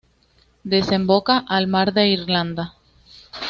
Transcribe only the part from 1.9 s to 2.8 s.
de Irlanda.